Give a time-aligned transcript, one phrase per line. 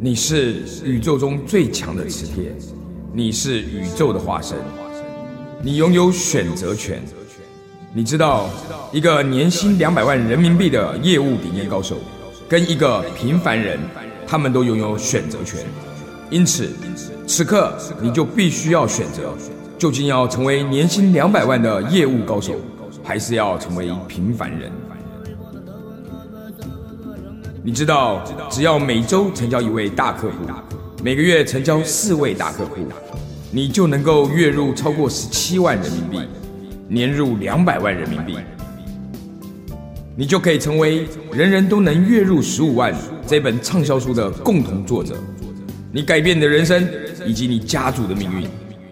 [0.00, 2.54] 你是宇宙中最强的磁铁，
[3.12, 4.56] 你是宇宙的化身，
[5.60, 7.02] 你拥有选择权。
[7.92, 8.48] 你知道，
[8.92, 11.96] 一个年薪两百万人民币的业务顶尖高手，
[12.48, 13.76] 跟一个平凡人，
[14.24, 15.58] 他们都拥有选择权。
[16.30, 16.70] 因此，
[17.26, 19.34] 此刻你就必须要选择，
[19.76, 22.54] 究竟要成为年薪两百万的业务高手，
[23.02, 24.70] 还是要成为平凡人？
[27.68, 30.36] 你知道，只要每周成交一位大客户，
[31.04, 32.76] 每个月成交四位大客户，
[33.50, 36.18] 你就能够月入超过十七万人民币，
[36.88, 38.38] 年入两百万人民币，
[40.16, 42.94] 你就可以成为人人都能月入十五万
[43.26, 45.14] 这本畅销书的共同作者。
[45.92, 46.88] 你改变你的人生
[47.26, 48.48] 以及你家族的命运，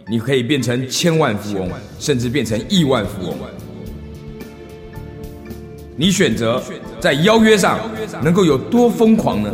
[0.07, 3.39] 你可以变成千万富翁，甚至变成亿万富翁。
[5.99, 6.63] 你选择
[7.01, 7.79] 在邀约上
[8.23, 9.53] 能够有多疯狂呢？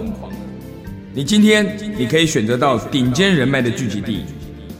[1.15, 4.25] 你今天你可以选择到顶尖人脉的聚集地，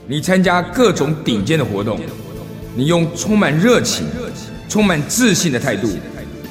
[0.07, 1.99] 你参加各种顶尖的活动，
[2.75, 4.07] 你用充满热情、
[4.67, 5.89] 充满自信的态度，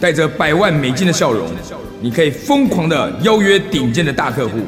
[0.01, 1.49] 带着百万美金的笑容，
[2.01, 4.59] 你可以疯狂的邀约顶尖的大客户。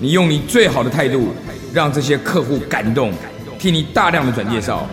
[0.00, 1.28] 你用你最好的态度，
[1.72, 3.12] 让这些客户感动，
[3.58, 4.86] 替你大量的转介绍。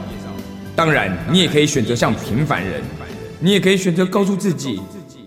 [0.76, 2.82] 当然，你也可以选择像平凡人，
[3.40, 4.80] 你也可以选择告诉自己，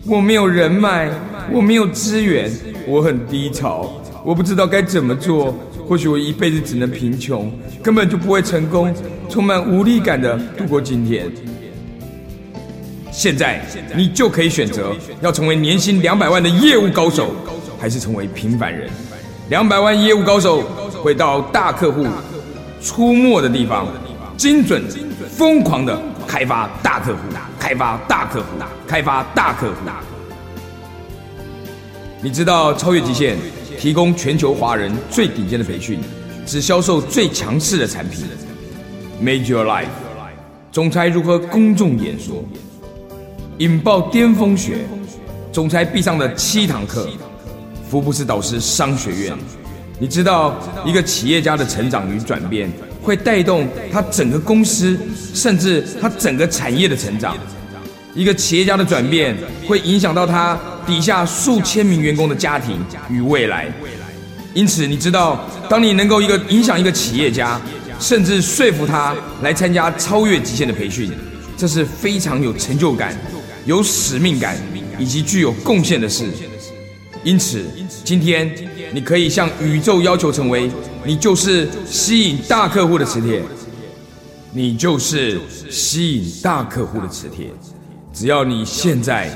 [0.09, 1.07] 我没有人脉，
[1.51, 2.51] 我没有资源，
[2.87, 3.93] 我很低潮，
[4.25, 5.55] 我不知道该怎么做。
[5.87, 7.51] 或许我一辈子只能贫穷，
[7.83, 8.91] 根本就不会成功，
[9.29, 11.31] 充满无力感的度过今天。
[13.11, 13.63] 现在，
[13.95, 17.35] 你就可以选择要成为年薪两百万的业务高手，
[17.79, 18.89] 还是成为平凡人。
[19.49, 20.61] 两百万业务高手
[21.03, 22.07] 会到大客户
[22.81, 23.87] 出没的地方，
[24.35, 24.83] 精准、
[25.29, 27.19] 疯狂的开发大客户，
[27.59, 28.47] 开发大客户，
[28.87, 29.75] 开发大客户。
[32.21, 33.37] 你知道超越极限
[33.77, 35.99] 提供全球华人最顶尖的培训，
[36.45, 38.25] 只销售最强势的产品。
[39.21, 39.87] Major Life，
[40.71, 42.43] 总裁如何公众演说，
[43.57, 44.85] 引爆巅峰学，
[45.51, 47.07] 总裁必上的七堂课。
[47.89, 49.37] 福布斯导师商学院，
[49.99, 52.69] 你知道一个企业家的成长与转变，
[53.01, 54.99] 会带动他整个公司，
[55.33, 57.35] 甚至他整个产业的成长。
[58.15, 59.37] 一个企业家的转变，
[59.67, 63.67] 会影响到他底下数千名员工的家庭与未来。
[64.53, 67.61] 因此，你知道，当你能够一个影响一个企业家，
[67.99, 71.11] 甚至说服他来参加超越极限的培训，
[71.55, 73.15] 这是非常有成就感、
[73.65, 74.57] 有使命感
[74.97, 76.25] 以及具有贡献的事。
[77.23, 77.63] 因此，
[78.03, 78.51] 今天
[78.91, 80.71] 你可以向宇宙要求成为，
[81.05, 83.43] 你就是吸引大客户的磁铁，
[84.51, 85.39] 你就是
[85.69, 87.45] 吸引大客户的磁铁。
[88.11, 89.29] 只要你现在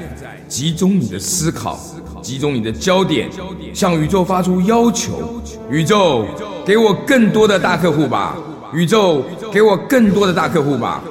[0.47, 1.79] 集中你的思考，
[2.21, 3.29] 集中你的焦点，
[3.73, 6.25] 向宇宙发出要求：宇宙
[6.65, 8.35] 给我更多的大客户吧！
[8.73, 11.03] 宇宙给我更多的大客户吧！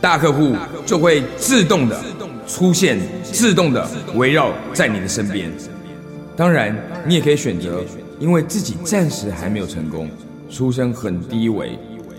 [0.00, 0.54] 大客户
[0.84, 1.98] 就会自动的
[2.46, 5.50] 出现，自动的围绕在你的身边。
[6.36, 7.82] 当然，你也可以选择，
[8.20, 10.10] 因为自己暂时还没有成功，
[10.50, 11.78] 出身很低微，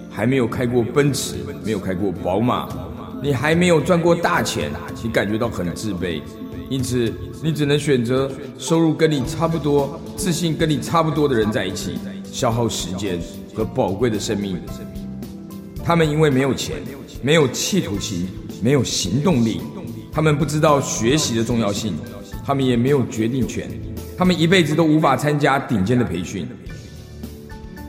[0.09, 2.67] 还没有开过奔驰，没有开过宝马，
[3.25, 4.69] 你还没有赚过大钱，
[5.02, 6.22] 你感觉到很自卑，
[6.69, 11.97] 因此你只能选择收入跟你差不多、自信跟你差不多的人在一起，
[12.31, 13.19] 消耗时间
[13.56, 14.59] 和宝贵的生命。
[15.84, 16.75] 他们因为没有钱。
[17.24, 18.28] 没有企图心，
[18.62, 19.59] 没有行动力，
[20.12, 21.96] 他们不知道学习的重要性，
[22.46, 23.68] 他们也没有决定权，
[24.16, 26.47] 他们一辈子都无法参加顶尖的培训。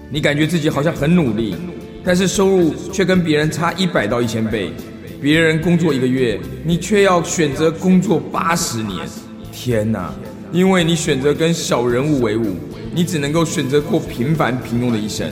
[0.08, 1.54] 你感觉自己好像很努力，
[2.02, 4.72] 但是收入却跟别人差一百到一千倍。
[5.20, 9.06] 别人工作一个月，你却要选择工作八十年。
[9.52, 10.12] 天哪！
[10.52, 12.56] 因为你选择跟小人物为伍，
[12.94, 15.28] 你只能够选择过平凡平庸的一生。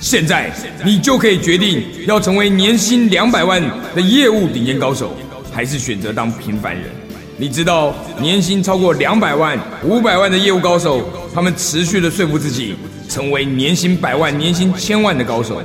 [0.00, 0.52] 现在
[0.84, 3.62] 你就可以决定要成为年薪两百万
[3.94, 5.16] 的业务顶尖高手，
[5.52, 6.84] 还是选择当平凡人。
[7.36, 12.76] 你知道，年薪超过两百万、五百万的业务高手，他们持续的说服自己
[13.08, 15.60] 成为年薪百万、年薪千万的高手，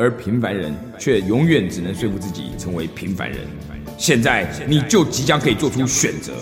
[0.00, 3.38] 而平凡人却永远只能说服自己成为平凡人。
[3.98, 6.32] 现在你就即将可以做出选择，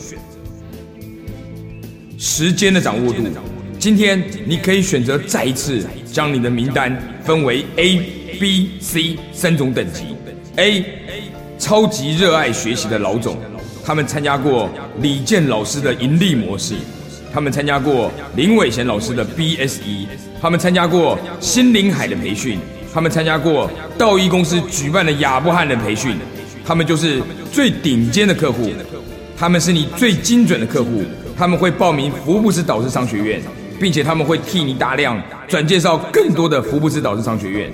[2.17, 3.25] 时间的掌握度。
[3.77, 7.99] 今天你可以选择再一次将你的名单分为 A、
[8.39, 10.05] B、C 三种等级。
[10.55, 10.85] A，
[11.59, 13.39] 超级热爱学习的老总，
[13.85, 14.71] 他们参加过
[15.01, 16.77] 李健老师的盈利模式，
[17.33, 20.07] 他们参加过林伟贤老师的 BSE，
[20.41, 22.59] 他们参加过新林海的培训，
[22.93, 26.17] 他们参加过道义公司举办的亚伯汉的培训，
[26.65, 28.71] 他们就是最顶尖的客户，
[29.37, 31.03] 他们是你最精准的客户。
[31.37, 33.41] 他们会报名福布斯导师商学院，
[33.79, 37.71] 并且他们会替你大量转介绍更多的福布斯导师商学院。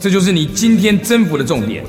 [0.00, 1.84] 这就是你今天征服的重点。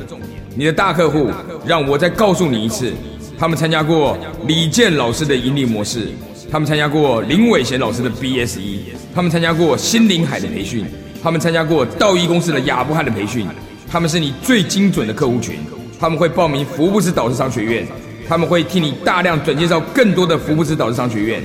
[0.53, 1.29] 你的大客户，
[1.65, 2.91] 让我再告诉你一次，
[3.39, 4.17] 他们参加过
[4.47, 6.09] 李健老师的盈利模式，
[6.51, 8.79] 他们参加过林伟贤老师的 BSE，
[9.15, 10.85] 他们参加过新林海的培训，
[11.27, 13.45] 他们参加过道一公司的亚伯汉的培训，
[13.85, 15.59] 他们是你最精准的客户群，
[15.99, 17.85] 他们会报名福布斯导师商学院，
[18.25, 21.43] 他们会替你大量转介绍更多的福布斯导师商学院。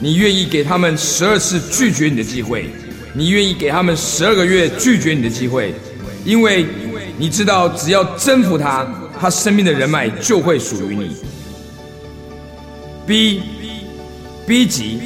[0.00, 2.70] 你愿意给他们十二次拒绝你的机会？
[3.12, 5.74] 你愿意给他们十二个月拒绝你的机会？
[6.24, 6.64] 因为。
[7.20, 8.86] 你知道，只要征服他，
[9.20, 11.16] 他身边的人脉就会属于你。
[13.04, 13.42] B
[14.46, 15.00] B 级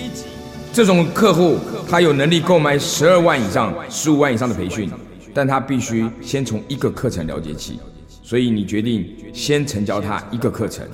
[0.72, 1.58] 这种客户，
[1.88, 4.90] 他有能力购买十二万以上、十五万以上的培训，
[5.34, 7.78] 但他必须先从一个课程了解起。
[8.22, 10.86] 所以你决定先成交他一个课程，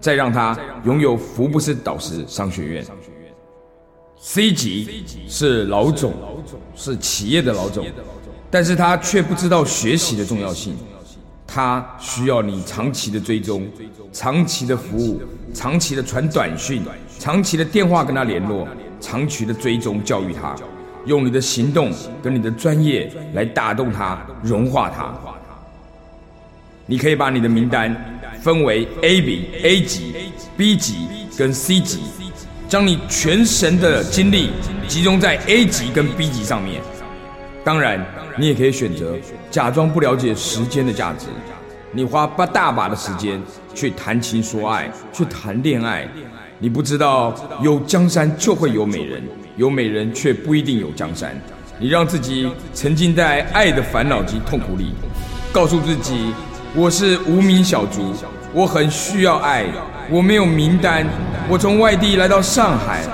[0.00, 2.86] 再让他拥有福布斯导师商学院。
[4.18, 6.14] C 级是老总，
[6.74, 7.86] 是企业的老总。
[8.50, 10.74] 但是他却不知道学习的重要性，
[11.46, 13.68] 他需要你长期的追踪、
[14.10, 15.20] 长期的服务、
[15.52, 16.82] 长期的传短讯、
[17.18, 18.66] 长期的电话跟他联络、
[19.00, 20.54] 长期的追踪教育他，
[21.06, 21.92] 用你的行动
[22.22, 25.12] 跟你的专业来打动他、融化他。
[26.86, 27.94] 你可以把你的名单
[28.40, 30.14] 分为 A、B、A 级、
[30.56, 31.06] B 级
[31.36, 32.02] 跟 C 级，
[32.68, 34.50] 将你全神的精力
[34.86, 36.80] 集中在 A 级跟 B 级上面。
[37.64, 38.04] 当然。
[38.40, 39.16] 你也可以选择
[39.50, 41.26] 假装不了解时间的价值，
[41.90, 43.42] 你花八大把的时间
[43.74, 46.08] 去谈情说爱，去谈恋爱。
[46.60, 47.32] 你不知道
[47.62, 49.22] 有江山就会有美人，
[49.56, 51.40] 有美人却不一定有江山。
[51.78, 54.92] 你让自己沉浸在爱的烦恼及痛苦里，
[55.52, 56.32] 告诉自己
[56.74, 58.12] 我是无名小卒，
[58.52, 59.66] 我很需要爱，
[60.10, 61.06] 我没有名单，
[61.48, 63.04] 我从外地来到上海，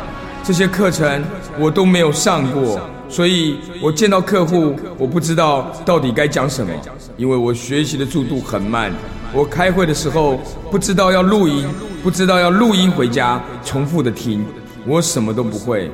[0.43, 1.23] 这些课程
[1.59, 2.81] 我都没有上过。
[3.11, 6.73] 所以我见到客户，我不知道到底该讲什么，
[7.19, 8.91] 因为我学习的速度很慢。
[9.35, 10.41] 我开会的时候
[10.71, 11.69] 不知道要录音，
[12.05, 14.45] 不知道要录音回家重复的听，
[14.87, 15.91] 我什么都不会，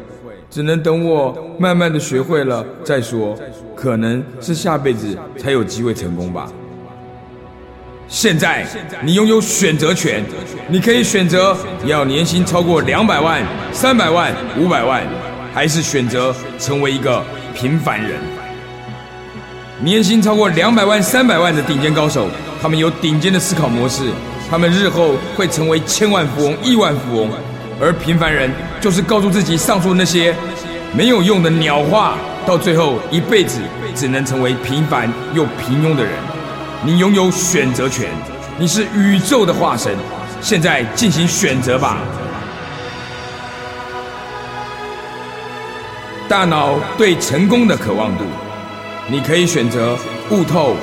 [0.50, 3.38] 只能等我慢慢的学会了再说，
[3.76, 6.50] 可能是下辈子才有机会成功吧。
[8.08, 8.66] 现在
[9.04, 10.24] 你拥有选择权，
[10.68, 13.40] 你可以选择要年薪超过两百万、
[13.72, 15.06] 三百万、五百万。
[15.52, 17.20] 还是选择成为一个
[17.52, 18.12] 平凡人。
[19.82, 22.28] 年薪超过两百万、三百万的顶尖高手，
[22.62, 24.04] 他们有顶尖的思考模式，
[24.50, 27.31] 他们日后会成为千万富翁、亿万富翁。
[27.81, 28.50] 而平凡人
[28.81, 30.35] 就是告诉自己上述那些
[30.93, 33.61] 没有用的鸟话，到最后一辈子
[33.94, 36.12] 只能成为平凡又平庸的人。
[36.82, 38.08] 你拥有选择权，
[38.58, 39.94] 你是宇宙的化身，
[40.43, 41.99] 现在进行选择吧。
[46.29, 48.25] 大脑对成功的渴望度，
[49.08, 49.96] 你可以选择
[50.31, 50.76] 悟透。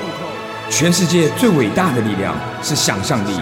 [0.69, 3.33] 全世界最伟大的力量是想象力，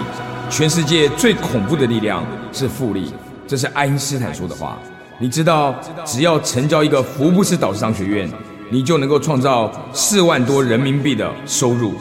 [0.48, 3.12] 全世界最恐怖的力量是复利。
[3.46, 4.78] 这是爱因斯坦说的话。
[5.18, 5.74] 你知道，
[6.04, 8.30] 只要成交一个福布斯导师商学院，
[8.70, 11.94] 你就能够创造四万多人民币的收入。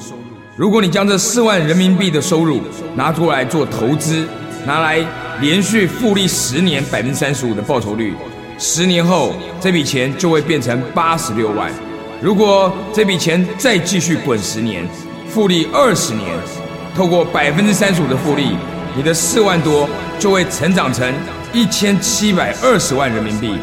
[0.56, 2.62] 如果你将这四万人民币的收入
[2.96, 4.26] 拿出来做投资，
[4.66, 5.06] 拿来
[5.42, 8.14] 连续复利十年百分之三十五的报酬率。
[8.58, 11.72] 十年后，这笔钱就会变成八十六万。
[12.22, 14.88] 如果这笔钱再继续滚十年，
[15.36, 16.26] 复利二十年，
[16.96, 18.56] 透过百分之三十五的复利，
[18.96, 19.86] 你的四万多
[20.18, 21.14] 就会成长成
[21.52, 23.54] 一千七百二十万人民币。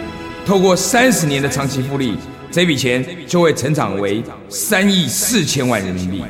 [0.44, 2.14] 透过三十年的长期复利，
[2.50, 6.22] 这笔钱就会成长为三亿四千万人民币。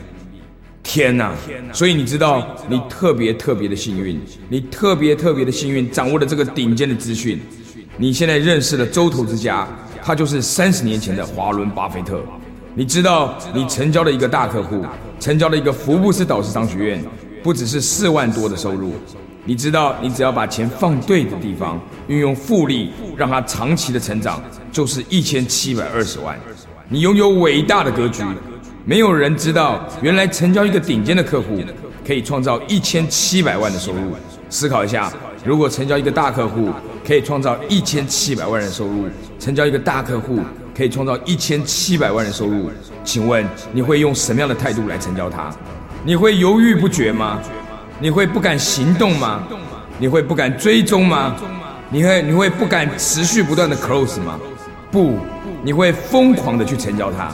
[0.85, 1.35] 天哪！
[1.73, 7.41] 所以你知道，你特别特别的幸运，你特别特别的幸运，掌握了这个顶尖的资讯。
[7.97, 9.67] 你现在认识了周投资家，
[10.05, 12.23] 他就是三十年前的华伦巴菲特。
[12.75, 14.83] 你知道，你成交了一个大客户，
[15.21, 17.05] 成交了一个福布斯导师商学院，
[17.43, 18.95] 不只是四万多的收入。
[19.45, 26.39] 你知道，你只要把钱放对的地方，运用复利，让它长期的成长，就是一千七百二十万。
[26.89, 28.23] 你拥有伟大的格局，
[28.87, 31.61] 没有人知道，原来成交一个顶尖的客户，
[32.07, 34.17] 可以创造一千七百万的收入。
[34.49, 35.13] 思考一下，
[35.45, 36.71] 如果成交一个大客户，
[37.07, 39.05] 可以创造一千七百万人收入，
[39.39, 40.39] 成交一个大客户
[40.77, 42.71] 可以创造一千七百万人收入。
[43.05, 45.51] 请问你会用什么样的态度来成交他？
[46.05, 47.41] 你会犹豫不决吗？
[48.01, 49.43] 你会不敢行动吗？
[49.99, 51.37] 你会不敢追踪吗？
[51.91, 54.39] 你会你会不敢持续不断的 close 吗？
[54.91, 55.19] 不，
[55.63, 57.31] 你会疯狂的去成交他，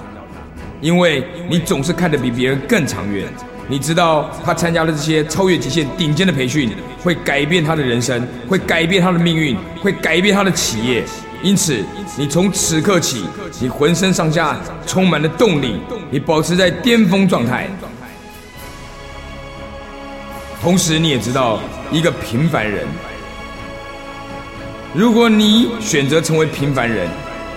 [0.80, 3.26] 因为你总是看得比别人更长远，
[3.68, 6.70] 你知道他参加了这些超越极限、顶尖的培训，
[7.02, 11.04] 会改变他的人生，会改变他的命运，会改变他的企业。
[11.40, 11.84] 因此，
[12.16, 13.24] 你从此刻起，
[13.60, 15.80] 你浑身上下充满了动力，
[16.10, 17.68] 你保持在巅峰状态。
[20.60, 21.60] 同时，你也知道，
[21.92, 22.84] 一个平凡人，
[24.92, 27.08] 如果你选择成为平凡人，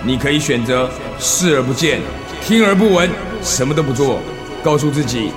[0.03, 1.99] 你可以选择视而不见，
[2.45, 3.09] 听而不闻，
[3.41, 4.19] 什么都不做，
[4.63, 5.31] 告诉自己，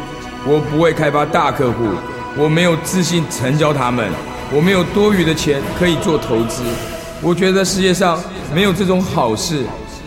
[0.47, 1.89] 我不会开发大客户，
[2.37, 4.11] 我没有自信成交他们，
[4.53, 6.63] 我没有多余的钱可以做投资。
[7.25, 8.23] 我觉得世界上
[8.55, 9.65] 没有这种好事，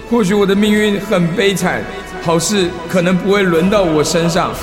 [0.09, 1.83] 或许我的命运很悲惨，
[2.21, 4.53] 好事可能不会轮到我身上。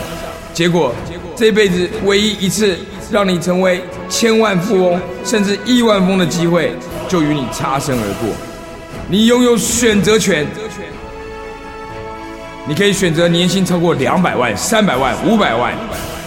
[0.55, 0.95] 结果。
[1.37, 2.79] 这辈子唯一一次
[3.11, 6.73] 让你成为千万富翁甚至亿万富翁的机会，
[7.09, 8.31] 就与你擦身而过。
[9.09, 10.47] 你拥有选择权，
[12.69, 15.75] 你可以选择年薪超过两百万、三百万、五百万，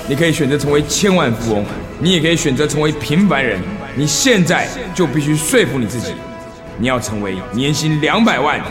[0.10, 1.66] 你可以选择成为千万富翁，
[2.02, 3.62] 你也可以选择成为平凡人。
[3.98, 6.14] 你现在就必须说服你自己，
[6.78, 8.62] 你要成为年薪两百万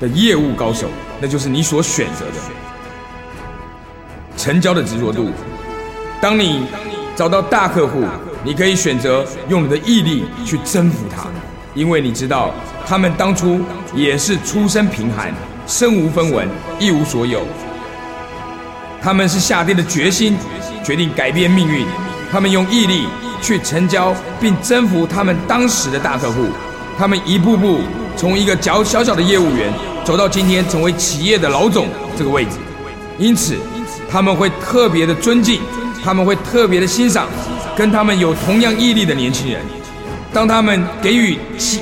[0.00, 0.88] 的业务高手，
[1.20, 2.32] 那就是你所选择的
[4.36, 5.30] 成交的执着度。
[6.20, 6.66] 当你
[7.14, 8.02] 找到大客户，
[8.42, 11.28] 你可以选择用你的毅力去征服他，
[11.72, 12.52] 因为你知道
[12.84, 13.60] 他们当初
[13.94, 15.32] 也是出身贫寒，
[15.64, 16.48] 身无分文，
[16.80, 17.42] 一无所有。
[19.00, 20.36] 他们是下定了决心，
[20.82, 21.86] 决定改变命运。
[22.32, 23.06] 他们用毅力
[23.40, 26.46] 去成交并征服他们当时的大客户。
[26.98, 27.80] 他们一步步
[28.16, 29.72] 从一个小小小的业务员，
[30.04, 32.52] 走到今天成为企业的老总这个位置。
[33.18, 33.56] 因此，
[34.10, 35.60] 他们会特别的尊敬。
[36.04, 37.26] 他们会特别的欣赏
[37.76, 39.60] 跟他们有同样毅力的年轻人。
[40.32, 41.36] 当他们给予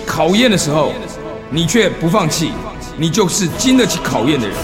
[0.06, 0.94] 考验的时候，
[1.50, 2.52] 你却不放弃，
[2.96, 4.56] 你就是经得起考验的人。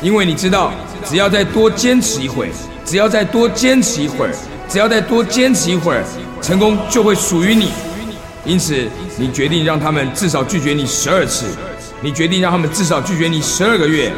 [0.00, 0.70] 因为你知道，
[1.04, 2.50] 只要再多坚持一会儿，
[2.84, 4.32] 只要再多坚持一会儿，
[4.68, 6.04] 只要再多坚持一会儿，
[6.40, 7.70] 成功就会属于你。
[8.44, 11.46] 因此，你决定让他们至少拒绝你十二次，
[12.00, 14.10] 你决定让他们至少拒绝你十二个月，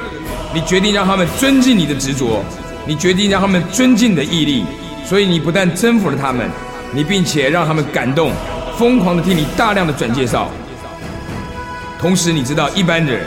[0.54, 2.44] 你决定让他们尊敬你的执着，
[2.86, 4.64] 你决定让他们尊敬你的毅力。
[5.04, 6.48] 所以你不但征服了他们，
[6.92, 8.30] 你并且让他们感动，
[8.78, 10.48] 疯狂的替你大量的转介绍。
[11.98, 13.26] 同时，你知道一般的人，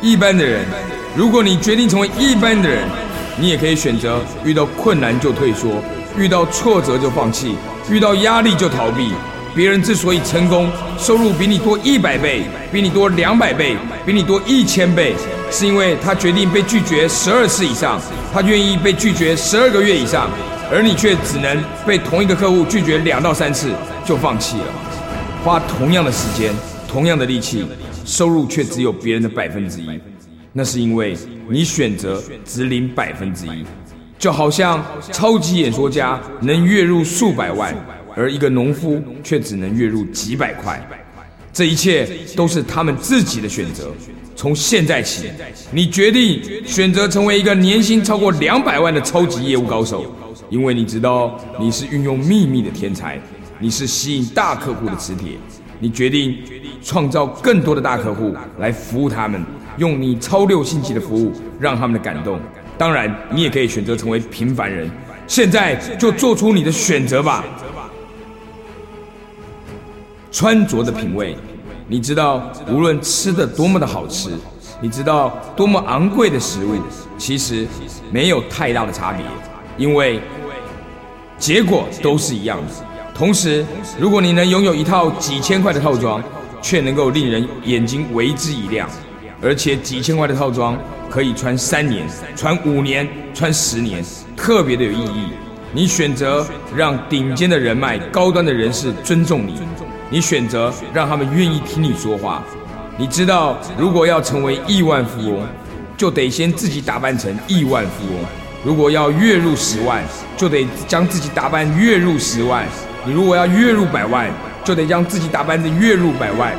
[0.00, 0.64] 一般的人，
[1.16, 2.86] 如果你决定成为一般的人，
[3.36, 5.82] 你也可以选择遇到困难就退缩，
[6.16, 7.56] 遇到挫折就放弃，
[7.90, 9.12] 遇到压力就逃避。
[9.54, 15.14] 别人之所以成功，收入比你多一百倍，比你多两百倍，比你多一千倍，
[15.50, 18.00] 是因为他决定被拒绝十二次以上，
[18.32, 20.28] 他愿意被拒绝十二个月以上。
[20.72, 23.70] 而你却只能被同一个客户拒绝两到三次
[24.04, 24.66] 就放弃了，
[25.44, 26.52] 花同样的时间、
[26.88, 27.64] 同样的力气，
[28.04, 30.00] 收入却只有别人的百分之一。
[30.54, 31.14] 那是因为
[31.48, 33.64] 你选择只领百分之一，
[34.24, 37.76] 就好像超级演说家能月入数百万，
[38.16, 40.82] 而一个农夫却只能月入几百块。
[41.52, 43.92] 这一切都是他们自己的选择。
[44.34, 45.30] 从现在起，
[45.72, 50.06] 你决定选择成为一个年薪超过两百万的超级业务高手。
[50.48, 53.20] 因为你知道你是运用秘密的天才，
[53.58, 55.32] 你是吸引大客户的磁铁，
[55.80, 56.34] 你决定
[56.82, 59.44] 创造更多的大客户来服务他们，
[59.76, 62.40] 用你超六星级的服务让他们的感动。
[62.76, 64.90] 当然，你也可以选择成为平凡人。
[65.26, 67.44] 现在就做出你的选择吧。
[70.30, 71.36] 穿着的品味，
[71.86, 74.30] 你知道无论吃的多么的好吃，
[74.80, 76.76] 你知道多么昂贵的食物，
[77.16, 77.66] 其实
[78.10, 79.24] 没有太大的差别。
[79.78, 80.20] 因为
[81.38, 82.72] 结果都是一样的。
[83.14, 83.64] 同时，
[83.98, 86.22] 如果你能拥有一套几千块的套装，
[86.60, 88.88] 却能够令人眼睛为之一亮，
[89.40, 90.76] 而且几千块的套装
[91.14, 92.04] 可以穿三年、
[92.34, 94.04] 穿五年、穿十年，
[94.36, 95.28] 特别的有意义。
[95.72, 96.44] 你选择
[96.74, 99.60] 让顶尖的人脉、高端的人士尊重你，
[100.10, 102.42] 你选择让他们愿意听你说话。
[102.98, 105.46] 你知道，如果要成为亿万富翁，
[105.96, 108.24] 就得先自己打扮成亿万富翁。
[108.64, 110.02] 如果要月入十万，
[110.36, 112.64] 就得将自己打扮月入十万；
[113.06, 114.28] 你如果要月入百万，
[114.64, 116.52] 就得将自己打扮的月入百万。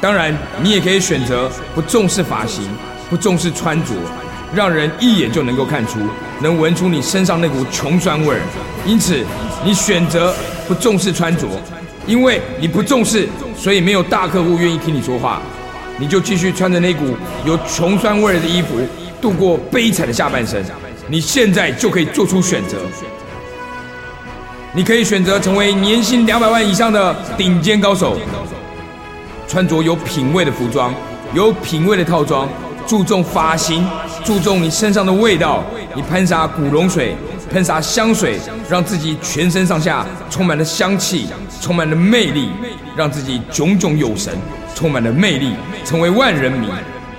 [0.00, 2.64] 当然，你也可以选择不重视发型，
[3.08, 3.94] 不重视穿着，
[4.54, 5.98] 让人一眼就能够看出，
[6.40, 8.40] 能闻出你身上那股穷酸味儿。
[8.84, 9.24] 因此，
[9.64, 10.34] 你选择
[10.68, 11.46] 不重视穿着，
[12.06, 15.40] 因为你不重视，所以没有大客户愿意听你说话，
[15.98, 18.78] 你就继续穿着那股有穷酸味儿的衣服。
[19.18, 20.62] 度过悲惨的下半生，
[21.08, 22.76] 你现在就可以做出选择。
[24.74, 28.18] 你可以选择成为年薪两百万以上的顶尖高手，
[29.48, 30.94] 穿着有品味的服装，
[31.32, 32.48] 有品味的套装，
[32.86, 33.86] 注重发型，
[34.24, 35.62] 注重你身上的味道，
[35.94, 37.16] 你喷洒古龙水，
[37.50, 38.38] 喷洒香水，
[38.68, 41.28] 让自己全身上下充满了香气，
[41.60, 42.50] 充满了魅力，
[42.96, 44.36] 让自己炯炯有神，
[44.74, 45.52] 充满了魅力，
[45.84, 46.68] 成为万人迷。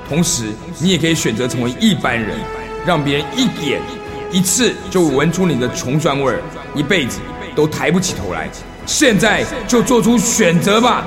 [0.08, 0.46] 同时，
[0.80, 2.38] 你也可以选择成为一般人，
[2.86, 3.82] 让别人一点
[4.32, 6.42] 一次就闻出你的穷酸味儿，
[6.76, 7.20] 一辈子
[7.56, 8.50] 都抬不起头来。
[8.86, 11.06] 现在就做出选择吧。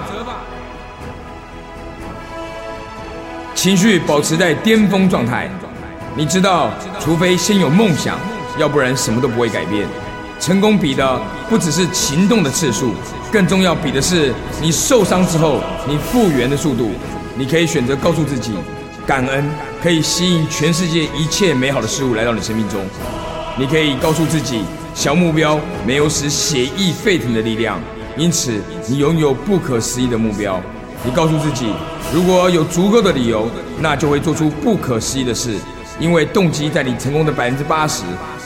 [3.60, 5.46] 情绪保持在巅峰状态。
[6.16, 8.18] 你知道，除非先有梦想，
[8.58, 9.86] 要不然什么都不会改变。
[10.40, 12.94] 成功比的不只是行动的次数，
[13.30, 16.92] 更重要比的是你受伤之后你复原的速度。
[17.36, 18.54] 你可以选择告诉自己，
[19.06, 19.44] 感恩
[19.82, 22.80] 可以吸引全世界一切美好的事物来到你生命中。
[23.58, 24.64] 你可以告诉自己，
[24.94, 27.78] 小目标没有使血液沸腾的力量，
[28.16, 30.58] 因此你拥有不可思议的目标。
[31.04, 31.72] 你告诉自己，
[32.12, 33.48] 如果有足够的理由，
[33.80, 35.54] 那就会做出不可思议的事。
[35.98, 38.04] 因为动机在你成功的百分之八十，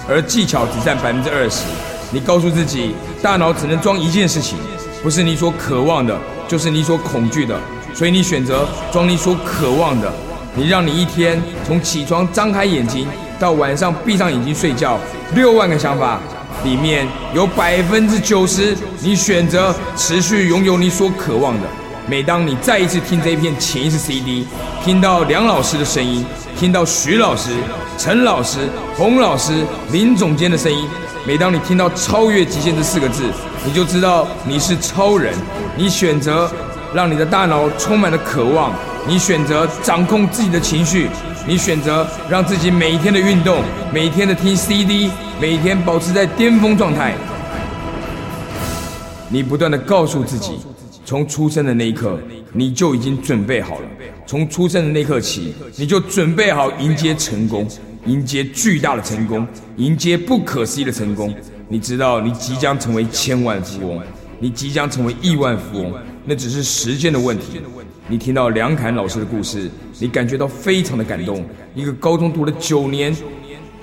[0.09, 1.65] 而技巧只占百分之二十。
[2.11, 4.59] 你告诉自己，大脑只能装一件事情，
[5.03, 6.19] 不是你所渴望的，
[6.49, 7.57] 就是你所恐惧的。
[7.93, 10.13] 所以你选择装你所渴望的。
[10.57, 13.07] 你让你一天从起床张开眼睛
[13.39, 14.99] 到晚上闭上眼睛睡觉，
[15.35, 16.21] 六万个想法
[16.65, 21.69] 里面有百分之九十，你选择持续拥有你所渴望的。
[22.07, 24.47] 每当你再一次听这一片潜意识 CD，
[24.85, 26.23] 听到梁老师的声音，
[26.59, 27.51] 听到徐老师、
[27.97, 28.59] 陈老师、
[28.95, 30.87] 洪老师、林总监的声音，
[31.27, 33.23] 每当你听到“超越极限”这四个字，
[33.65, 35.33] 你就知道你是超人。
[35.79, 36.51] 你选择
[36.93, 38.71] 让你的大脑充满了渴望，
[39.07, 41.09] 你选择掌控自己的情绪，
[41.47, 47.15] 你选择让自己每一天的运动、每天的听 CD、每天保持在巅峰状态。
[49.31, 50.61] 你不断的告诉自己。
[51.05, 52.19] 从出生的那一刻，
[52.53, 53.89] 你就已经准备好了。
[54.27, 57.69] 从出生的那刻起，你就准备好迎接成功，
[58.07, 59.47] 迎接巨大的成功，
[59.77, 61.35] 迎接不可思议的成功。
[61.69, 64.03] 你知道，你即将成为千万富翁，
[64.41, 65.93] 你即将成为亿万富翁，
[66.25, 67.61] 那只是时间的问题。
[68.09, 71.45] 你听到梁侃老师的故事，你感觉到非常的感动。
[71.75, 73.15] 一个高中读了九年。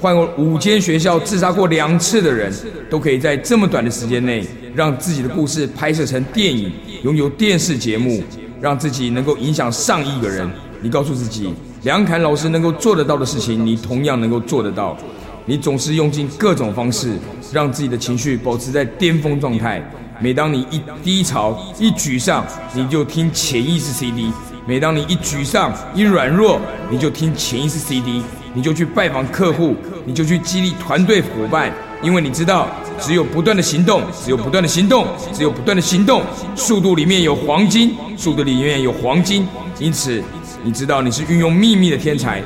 [0.01, 2.51] 换过五间学校、自杀过两次的人，
[2.89, 6.71] 都可以在这么短的时间内，让自己的故事拍摄成电影，
[7.03, 8.23] 拥有电视节目，
[8.59, 10.49] 让自己能够影响上亿个人。
[10.81, 14.97] 你告诉自己，梁侃老师能够做得到的事情，你同样能够做得到。
[15.45, 17.13] 你总是用尽各种方式，
[17.53, 19.79] 让自己的情绪保持在巅峰状态。
[20.19, 24.31] 每当你一低潮、一沮丧，你就听潜意识 CD；
[24.65, 26.59] 每当你一沮丧、一软弱，
[26.89, 28.23] 你就听潜意识 CD。
[28.53, 32.67] 你就去拜访客户，你就去激励团队伙伴，因为你知道，
[32.99, 36.21] 只有不断的行动，只有不断的行动，只有不断的行动，
[36.55, 39.47] 速度里面有黄金，速度里面有黄金。
[39.79, 40.21] 因此，
[40.63, 42.43] 你知道你是运用秘密的天才，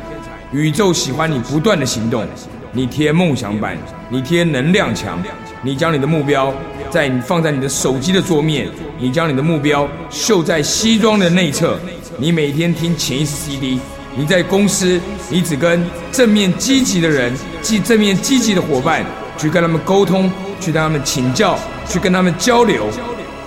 [0.51, 2.25] 宇宙喜欢你不断的行动。
[2.71, 3.77] 你贴梦想板，
[4.09, 5.17] 你贴能量墙，
[5.63, 6.53] 你将你的目标
[6.89, 8.67] 在你放在你的手机的桌面，
[8.99, 11.79] 你将你的目标绣在西装的内侧，
[12.17, 13.79] 你每天听潜意识 CD。
[14.17, 14.99] 你在公司，
[15.29, 19.05] 你只跟正面积极的人、即正面积极的伙伴
[19.37, 22.87] 去跟他们沟通，去跟他们请教，去跟他们交流。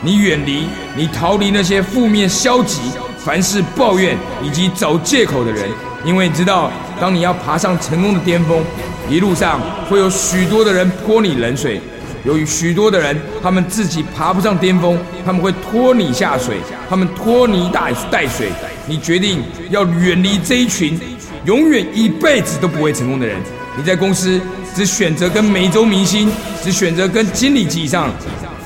[0.02, 2.80] 你远离，你逃离那些负面、消极、
[3.18, 5.68] 凡事抱怨以及找借口的人，
[6.04, 8.62] 因为你知道，当你要爬上成功的巅峰，
[9.08, 11.80] 一路上会有许多的人泼你冷水。
[12.24, 16.58] 由于许多的人，他们自己爬不上巅峰，他们会拖你下水，
[16.90, 18.50] 他们拖泥带带水。
[18.88, 20.98] 你决定要远离这一群
[21.44, 23.38] 永远一辈子都不会成功的人。
[23.76, 24.40] 你在公司
[24.74, 26.30] 只选择跟美洲明星，
[26.62, 28.10] 只选择跟经理级以上、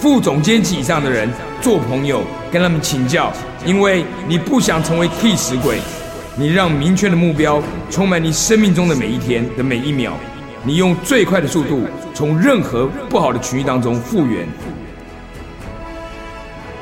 [0.00, 1.28] 副总监级以上的人
[1.60, 3.32] 做朋友，跟他们请教，
[3.66, 5.78] 因为你不想成为替死鬼。
[6.34, 10.16] 你让明确的目标充满你生命中的每一天的每一秒。
[10.64, 14.46] 你用最快的速度从任何不好的情绪当中复原。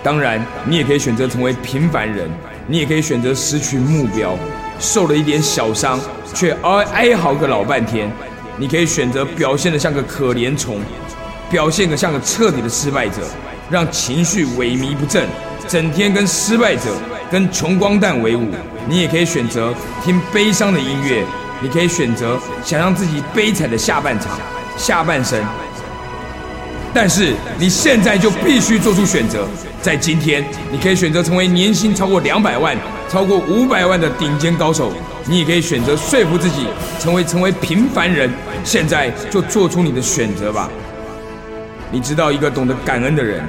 [0.02, 2.30] 当然，你也可以选择成为平凡人。
[2.70, 4.38] 你也可以选择失去目标，
[4.78, 5.98] 受了一点小伤，
[6.32, 8.08] 却哀哀嚎个老半天。
[8.56, 10.78] 你可以选择表现得像个可怜虫，
[11.50, 13.22] 表现得像个彻底的失败者，
[13.68, 15.26] 让情绪萎靡不振，
[15.66, 16.94] 整天跟失败者、
[17.28, 18.46] 跟穷光蛋为伍。
[18.88, 21.24] 你也可以选择听悲伤的音乐，
[21.60, 24.38] 你可以选择想让自己悲惨的下半场、
[24.76, 25.44] 下半生。
[26.92, 29.46] 但是你现在就必须做出选择。
[29.80, 32.76] 在今天，你可以选择成为年薪超过两百万、
[33.08, 34.90] 超过五百万的顶尖高手；
[35.26, 36.66] 你也可以选择说服自己
[36.98, 38.30] 成为成为平凡人。
[38.64, 40.68] 现在就做出你的选择吧。
[41.90, 43.42] 你知道，一个懂得感恩的人，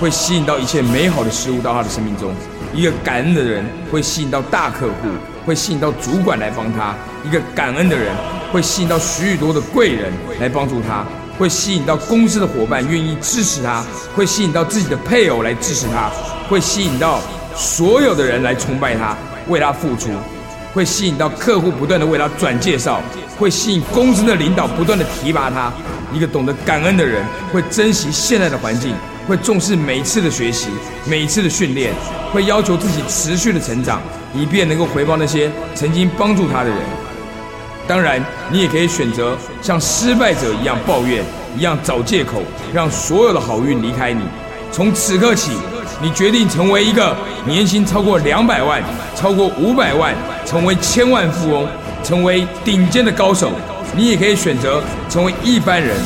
[0.00, 2.30] 会吸引到一切美好的事物到他的生命中；
[2.74, 5.08] 一个感恩的人，会吸引到大客户，
[5.44, 8.06] 会吸引到主管来帮他；一个感恩的人。
[8.52, 11.04] 会吸引到许许多的贵人来帮助他，
[11.38, 16.10] 会吸引到公司的伙伴愿意支持他，会吸引到自己的配偶来支持他，
[16.48, 17.20] 会吸引到
[17.54, 19.16] 所有的人来崇拜他，
[19.48, 20.10] 为他付出，
[20.72, 23.00] 会吸引到客户不断的为他转介绍，
[23.38, 25.72] 会吸引公司的领导不断的提拔他。
[26.12, 28.94] 一个懂得感恩的人，会珍惜现在的环境，
[29.26, 30.68] 会重视每一次的学习，
[31.04, 31.92] 每一次的训练，
[32.32, 34.00] 会要求自己持续的成长，
[34.32, 36.78] 以便能够回报那些曾经帮助他的人。
[37.88, 38.20] 当然，
[38.50, 41.24] 你也可以选择像失败者一样抱怨，
[41.56, 42.42] 一样找借口，
[42.74, 44.22] 让所有的好运离开你。
[44.72, 45.52] 从此刻起，
[46.02, 48.82] 你决定成为一个年薪超过两百万、
[49.14, 51.68] 超过五百万，成为千万富翁，
[52.02, 53.52] 成为顶尖的高手。
[53.94, 55.96] 你也可以选择成为一般人，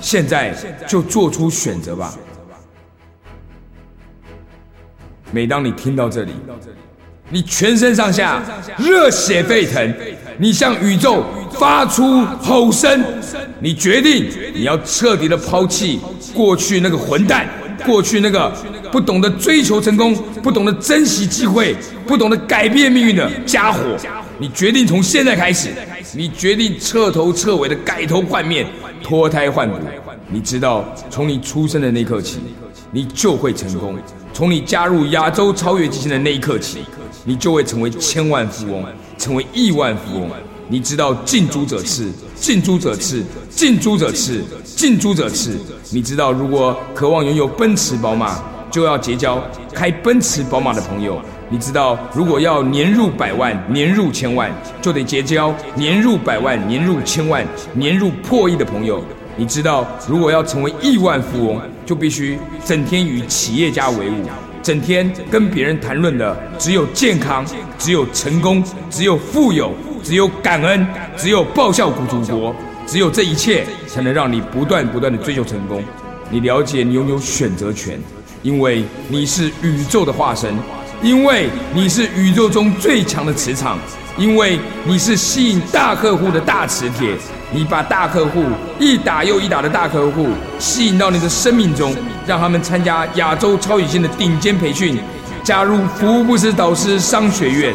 [0.00, 0.54] 现在
[0.86, 2.14] 就做出选择吧。
[5.30, 6.32] 每当你听到这里，
[7.30, 8.42] 你全身上下
[8.76, 9.94] 热血沸腾，
[10.38, 13.04] 你向宇宙发出吼声，
[13.60, 16.00] 你决定你要彻底的抛弃
[16.34, 17.48] 过去那个混蛋，
[17.84, 18.52] 过去那个
[18.90, 23.80] 不懂得追求成功、不懂得珍惜机会、不懂得改变命运的家伙。
[24.38, 25.70] 你决定从现在开始，
[26.14, 28.66] 你决定彻头彻尾的改头换面、
[29.02, 29.78] 脱胎换骨。
[30.28, 32.38] 你知道，从你出生的那一刻起，
[32.90, 33.94] 你就会成功；
[34.32, 36.78] 从你加入亚洲超越基金的那一刻起。
[37.24, 38.84] 你就会成为千万富翁，
[39.18, 40.30] 成为亿万富翁。
[40.68, 45.58] 你知道近朱者赤，近朱者赤，近朱者赤，近朱者赤。
[45.90, 49.42] 你知道，如果渴望拥有奔驰、宝马，就要结交
[49.74, 51.20] 开奔驰、宝马的朋友。
[51.50, 59.04] 你知道，如果要年入百万、年入千万，就得结交年入百万、年入千万、年入破亿的朋友。
[59.36, 64.24] 你知道，如果要成为亿万富翁，就必须整天与企业家为伍。
[64.62, 67.44] 整天跟别人谈论的只有健康，
[67.78, 69.72] 只有成功，只有富有，
[70.02, 72.54] 只有感恩，只有报效祖国，
[72.86, 75.82] 只有这一切才能让你不断不断的追求成功。
[76.30, 77.98] 你了解你拥有选择权，
[78.42, 80.54] 因为你是宇宙的化身，
[81.02, 83.78] 因为你是宇宙中最强的磁场，
[84.18, 87.16] 因为你是吸引大客户的大磁铁。
[87.54, 88.46] 你把大客户
[88.78, 91.94] 一打又一打的大客户吸引到你的生命中，
[92.26, 94.98] 让他们参加亚洲超级线的顶尖培训，
[95.44, 97.74] 加入服务布斯导师商学院，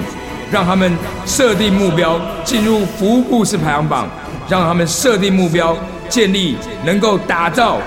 [0.51, 0.91] 让他们
[1.27, 4.09] 设定目标进入服务布斯排行榜，
[4.49, 5.77] 让他们设定目标
[6.09, 7.77] 建立能够打造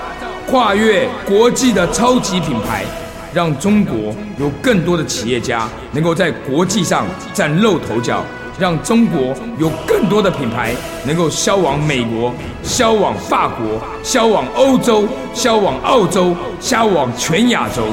[0.49, 2.85] 跨越国际的超级品牌，
[3.33, 8.23] 让中国有更多的企业家能够在国际上崭露头角。
[8.61, 17.83] 让中国有更多的品牌能够销往美国、销往法国、销往欧洲、销往澳洲、销往全亚洲。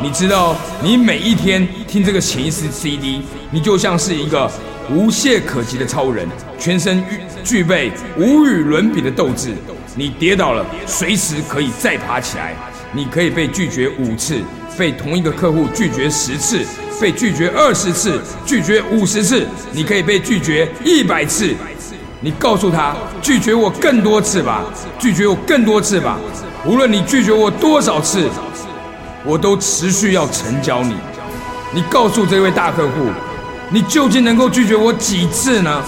[0.00, 4.50] 你知道，你每一天听这个潜意识 CD，你就像是一个
[4.90, 6.26] 无懈可击的超人，
[6.58, 7.04] 全身
[7.44, 9.54] 具备无与伦比的斗志。
[9.94, 12.54] 你跌倒了，随时可以再爬起来。
[12.92, 14.40] 你可以被拒绝五次，
[14.78, 16.64] 被同一个客户拒绝十次。
[17.00, 21.54] 被拒绝二十次，拒绝五十次，你可以被拒绝一百次。
[22.20, 24.62] 你告诉他，拒绝我更多次吧，
[24.98, 26.18] 拒绝我更多次吧。
[26.64, 28.28] 无论你拒绝我多少次，
[29.24, 30.94] 我都持续要成交你。
[31.72, 33.10] 你告诉这位大客户，
[33.70, 35.82] 你究竟能够拒绝我几次呢？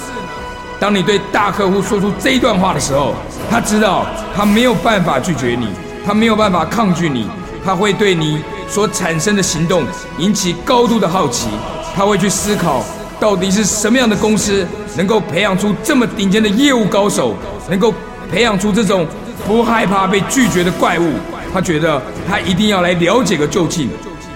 [0.78, 3.14] 当你对大客户说出这一段话的时候，
[3.50, 4.04] 他知道
[4.36, 5.68] 他没有办法拒绝你，
[6.04, 7.26] 他没有办法抗拒你，
[7.64, 8.42] 他会对你。
[8.68, 9.84] 所产生的行动
[10.18, 11.48] 引起高度的好奇，
[11.94, 12.84] 他会去思考
[13.18, 17.34] 到底是什么样的公司能够培养出这么顶尖的业务高手，
[17.68, 17.92] 能够
[18.30, 19.06] 培养出这种
[19.46, 21.12] 不害怕被拒绝的怪物。
[21.52, 23.88] 他觉得他一定要来了解个究竟。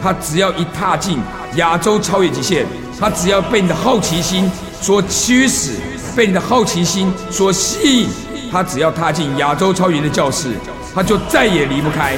[0.02, 1.18] 他只要一踏进
[1.56, 2.64] 亚洲超越极限，
[2.98, 5.72] 他只要被你的好奇心所驱使，
[6.16, 8.08] 被你的好奇心所吸引，
[8.50, 10.54] 他只要踏进亚洲超越的教室，
[10.94, 12.16] 他就再也离不开。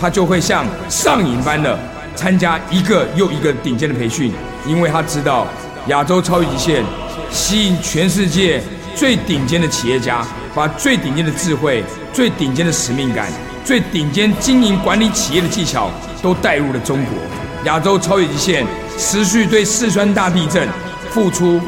[0.00, 1.78] 他就会像上瘾般的
[2.14, 4.32] 参加一个又一个顶尖的培训，
[4.66, 5.46] 因为他知道
[5.88, 6.84] 亚洲超越极限
[7.30, 8.62] 吸引全世界
[8.94, 13.28] 最顶尖的企业家，把最顶尖的智慧、最顶尖的使命感、
[13.64, 15.90] 最顶尖经营管理企业的技巧
[16.22, 17.14] 都带入了中国。
[17.64, 18.64] 亚洲超越极限
[18.96, 20.68] 持续对四川大地震
[21.10, 21.60] 付出，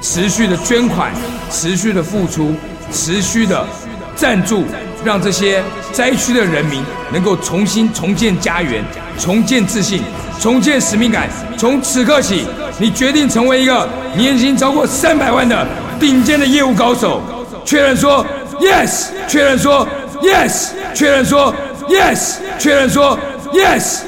[0.00, 1.12] 持续的捐款，
[1.50, 2.54] 持续的付出，
[2.92, 3.66] 持续的
[4.14, 4.64] 赞助。
[5.04, 6.82] 让这些灾区的人民
[7.12, 8.84] 能够重新重建家园，
[9.18, 10.02] 重建自信，
[10.40, 11.28] 重建使命感。
[11.56, 12.46] 从此刻起，
[12.78, 15.66] 你决定成为一个年薪超过三百万的
[15.98, 17.22] 顶尖的业务高手。
[17.64, 18.24] 确认说
[18.60, 19.86] yes，确认说
[20.22, 21.54] yes，确认说
[21.88, 23.18] yes，确认说
[23.52, 24.00] yes。